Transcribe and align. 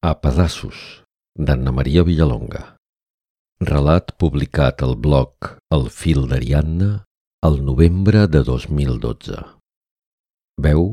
A 0.00 0.12
pedaços, 0.14 1.02
d'Anna 1.34 1.72
Maria 1.74 2.04
Villalonga. 2.06 2.60
Relat 3.66 4.12
publicat 4.14 4.84
al 4.86 4.94
blog 4.94 5.48
El 5.74 5.88
fil 5.90 6.28
d'Ariadna 6.30 6.90
el 7.48 7.56
novembre 7.66 8.28
de 8.30 8.44
2012. 8.46 9.40
Veu 10.62 10.84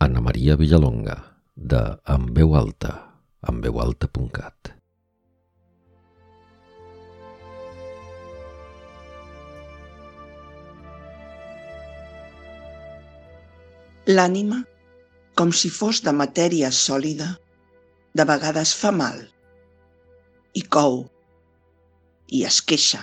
Anna 0.00 0.22
Maria 0.24 0.56
Villalonga, 0.56 1.18
de 1.54 1.82
En 2.14 2.24
veu 2.32 2.56
alta, 2.56 2.94
enveualta.cat. 3.52 4.72
L'ànima, 14.08 14.64
com 15.36 15.52
si 15.52 15.68
fos 15.68 16.00
de 16.08 16.16
matèria 16.24 16.72
sòlida, 16.72 17.34
de 18.18 18.26
vegades 18.26 18.72
fa 18.74 18.90
mal, 18.90 19.18
i 20.58 20.62
cou, 20.76 21.04
i 22.34 22.42
es 22.48 22.58
queixa, 22.66 23.00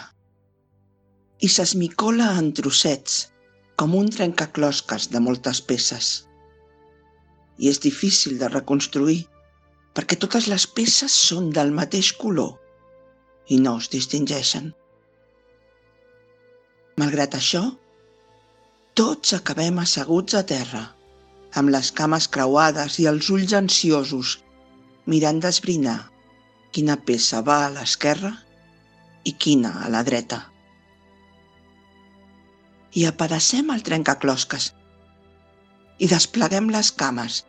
i 1.39 1.47
s'esmicola 1.51 2.33
en 2.41 2.49
trossets, 2.59 3.27
com 3.79 3.93
un 3.95 4.09
trencaclosques 4.11 5.07
de 5.13 5.21
moltes 5.23 5.61
peces. 5.61 6.09
I 7.61 7.69
és 7.71 7.79
difícil 7.83 8.37
de 8.41 8.49
reconstruir, 8.51 9.21
perquè 9.95 10.17
totes 10.19 10.49
les 10.51 10.65
peces 10.79 11.13
són 11.29 11.51
del 11.53 11.71
mateix 11.77 12.11
color 12.23 12.55
i 13.53 13.59
no 13.61 13.77
es 13.81 13.87
distingeixen. 13.93 14.73
Malgrat 16.97 17.37
això, 17.37 17.63
tots 18.97 19.33
acabem 19.37 19.79
asseguts 19.79 20.35
a 20.35 20.43
terra, 20.51 20.83
amb 21.55 21.71
les 21.73 21.93
cames 21.95 22.27
creuades 22.33 22.99
i 22.99 23.07
els 23.09 23.29
ulls 23.33 23.53
ansiosos 23.57 24.35
mirant 25.07 25.39
d'esbrinar 25.43 25.97
quina 26.75 26.97
peça 27.09 27.41
va 27.49 27.57
a 27.65 27.69
l'esquerra 27.73 28.33
i 29.25 29.33
quina 29.45 29.71
a 29.83 29.91
la 29.93 30.03
dreta. 30.07 30.41
I 32.99 33.05
apedacem 33.09 33.71
el 33.73 33.85
trencaclosques 33.87 34.71
i 36.03 36.09
despleguem 36.11 36.67
les 36.73 36.91
cames 37.01 37.39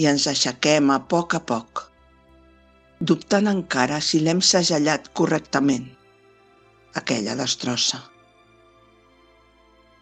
i 0.00 0.08
ens 0.10 0.26
aixequem 0.32 0.90
a 0.92 0.98
poc 1.12 1.36
a 1.38 1.42
poc, 1.50 1.84
dubtant 3.10 3.48
encara 3.52 4.00
si 4.00 4.20
l'hem 4.24 4.42
segellat 4.44 5.08
correctament, 5.20 5.86
aquella 7.00 7.36
destrossa. 7.38 8.00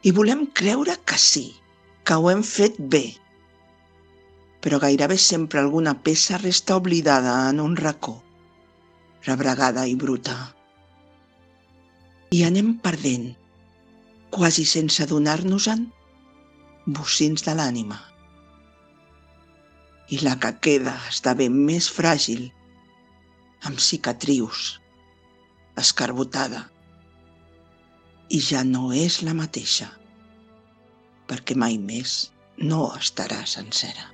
I 0.04 0.12
volem 0.16 0.46
creure 0.60 0.96
que 1.06 1.18
sí, 1.18 1.46
que 2.04 2.16
ho 2.18 2.30
hem 2.30 2.42
fet 2.46 2.80
bé, 2.94 3.04
però 4.64 4.78
gairebé 4.80 5.18
sempre 5.20 5.60
alguna 5.60 5.92
peça 6.00 6.38
resta 6.40 6.78
oblidada 6.80 7.34
en 7.50 7.58
un 7.60 7.74
racó, 7.76 8.14
rebregada 9.26 9.82
i 9.84 9.92
bruta. 9.94 10.36
I 12.32 12.46
anem 12.48 12.70
perdent, 12.86 13.26
quasi 14.32 14.64
sense 14.64 15.04
adonar-nos-en, 15.04 15.84
bocins 16.86 17.44
de 17.44 17.54
l'ànima. 17.58 17.98
I 20.08 20.22
la 20.24 20.38
que 20.40 20.54
queda 20.64 20.96
esdevé 21.12 21.50
més 21.52 21.90
fràgil, 21.98 22.48
amb 23.68 23.84
cicatrius, 23.90 24.78
escarbotada, 25.84 26.64
i 28.32 28.40
ja 28.40 28.64
no 28.64 28.88
és 28.96 29.20
la 29.28 29.36
mateixa, 29.36 29.92
perquè 31.28 31.52
mai 31.52 31.76
més 31.76 32.18
no 32.72 32.86
estarà 32.96 33.44
sencera. 33.44 34.08